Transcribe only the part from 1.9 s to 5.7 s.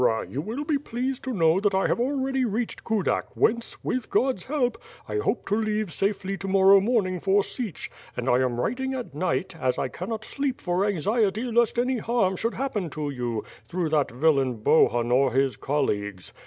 already reached Kudak whence, with (jiod's help, I hope to